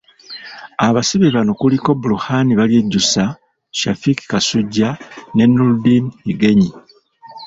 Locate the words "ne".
5.35-5.45